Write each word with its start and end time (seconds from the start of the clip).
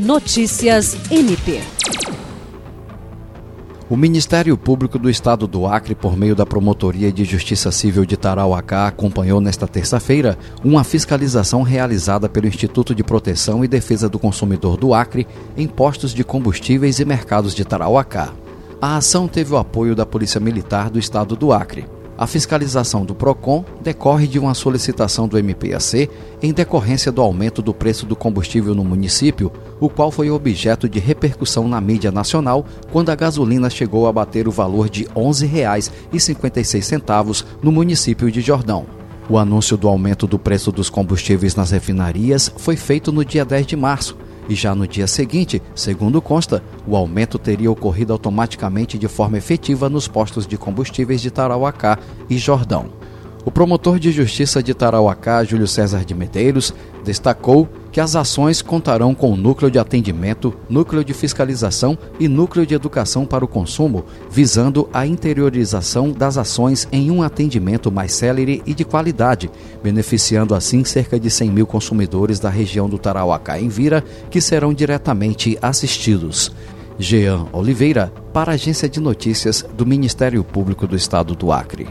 Notícias 0.00 0.96
MP. 1.10 1.60
O 3.86 3.94
Ministério 3.94 4.56
Público 4.56 4.98
do 4.98 5.10
Estado 5.10 5.46
do 5.46 5.66
Acre, 5.66 5.94
por 5.94 6.16
meio 6.16 6.34
da 6.34 6.46
Promotoria 6.46 7.12
de 7.12 7.22
Justiça 7.22 7.70
Civil 7.70 8.06
de 8.06 8.16
Tarauacá, 8.16 8.86
acompanhou 8.86 9.42
nesta 9.42 9.68
terça-feira 9.68 10.38
uma 10.64 10.84
fiscalização 10.84 11.60
realizada 11.60 12.30
pelo 12.30 12.46
Instituto 12.46 12.94
de 12.94 13.04
Proteção 13.04 13.62
e 13.62 13.68
Defesa 13.68 14.08
do 14.08 14.18
Consumidor 14.18 14.78
do 14.78 14.94
Acre 14.94 15.26
em 15.54 15.68
postos 15.68 16.14
de 16.14 16.24
combustíveis 16.24 16.98
e 16.98 17.04
mercados 17.04 17.54
de 17.54 17.62
Tarauacá. 17.62 18.32
A 18.80 18.96
ação 18.96 19.28
teve 19.28 19.52
o 19.52 19.58
apoio 19.58 19.94
da 19.94 20.06
Polícia 20.06 20.40
Militar 20.40 20.88
do 20.88 20.98
Estado 20.98 21.36
do 21.36 21.52
Acre. 21.52 21.84
A 22.20 22.26
fiscalização 22.26 23.04
do 23.06 23.14
PROCON 23.14 23.64
decorre 23.82 24.26
de 24.26 24.38
uma 24.38 24.52
solicitação 24.52 25.26
do 25.26 25.38
MPAC 25.38 26.10
em 26.42 26.52
decorrência 26.52 27.10
do 27.10 27.22
aumento 27.22 27.62
do 27.62 27.72
preço 27.72 28.04
do 28.04 28.14
combustível 28.14 28.74
no 28.74 28.84
município, 28.84 29.50
o 29.80 29.88
qual 29.88 30.10
foi 30.10 30.30
objeto 30.30 30.86
de 30.86 30.98
repercussão 30.98 31.66
na 31.66 31.80
mídia 31.80 32.12
nacional 32.12 32.66
quando 32.92 33.08
a 33.08 33.14
gasolina 33.14 33.70
chegou 33.70 34.06
a 34.06 34.12
bater 34.12 34.46
o 34.46 34.50
valor 34.50 34.90
de 34.90 35.04
R$ 35.04 35.12
11,56 35.14 37.44
no 37.62 37.72
município 37.72 38.30
de 38.30 38.42
Jordão. 38.42 38.84
O 39.26 39.38
anúncio 39.38 39.78
do 39.78 39.88
aumento 39.88 40.26
do 40.26 40.38
preço 40.38 40.70
dos 40.70 40.90
combustíveis 40.90 41.54
nas 41.54 41.70
refinarias 41.70 42.52
foi 42.58 42.76
feito 42.76 43.10
no 43.10 43.24
dia 43.24 43.46
10 43.46 43.66
de 43.66 43.76
março 43.76 44.14
e 44.50 44.54
já 44.56 44.74
no 44.74 44.84
dia 44.84 45.06
seguinte, 45.06 45.62
segundo 45.76 46.20
consta, 46.20 46.60
o 46.84 46.96
aumento 46.96 47.38
teria 47.38 47.70
ocorrido 47.70 48.12
automaticamente 48.12 48.98
de 48.98 49.06
forma 49.06 49.38
efetiva 49.38 49.88
nos 49.88 50.08
postos 50.08 50.44
de 50.44 50.58
combustíveis 50.58 51.20
de 51.20 51.30
Tarauacá 51.30 51.96
e 52.28 52.36
Jordão. 52.36 52.99
O 53.42 53.50
promotor 53.50 53.98
de 53.98 54.12
justiça 54.12 54.62
de 54.62 54.74
Tarauacá, 54.74 55.42
Júlio 55.44 55.66
César 55.66 56.04
de 56.04 56.14
Medeiros, 56.14 56.74
destacou 57.02 57.66
que 57.90 57.98
as 57.98 58.14
ações 58.14 58.60
contarão 58.60 59.14
com 59.14 59.32
o 59.32 59.36
núcleo 59.36 59.70
de 59.70 59.78
atendimento, 59.78 60.54
núcleo 60.68 61.02
de 61.02 61.14
fiscalização 61.14 61.96
e 62.18 62.28
núcleo 62.28 62.66
de 62.66 62.74
educação 62.74 63.24
para 63.24 63.44
o 63.44 63.48
consumo, 63.48 64.04
visando 64.30 64.88
a 64.92 65.06
interiorização 65.06 66.12
das 66.12 66.36
ações 66.36 66.86
em 66.92 67.10
um 67.10 67.22
atendimento 67.22 67.90
mais 67.90 68.12
célere 68.12 68.62
e 68.66 68.74
de 68.74 68.84
qualidade, 68.84 69.50
beneficiando 69.82 70.54
assim 70.54 70.84
cerca 70.84 71.18
de 71.18 71.30
100 71.30 71.50
mil 71.50 71.66
consumidores 71.66 72.38
da 72.38 72.50
região 72.50 72.88
do 72.90 72.98
Tarauacá 72.98 73.58
em 73.58 73.68
Vira, 73.68 74.04
que 74.30 74.40
serão 74.40 74.74
diretamente 74.74 75.58
assistidos. 75.62 76.52
Jean 76.98 77.46
Oliveira, 77.52 78.12
para 78.34 78.52
a 78.52 78.54
Agência 78.54 78.86
de 78.86 79.00
Notícias 79.00 79.64
do 79.74 79.86
Ministério 79.86 80.44
Público 80.44 80.86
do 80.86 80.94
Estado 80.94 81.34
do 81.34 81.50
Acre. 81.50 81.88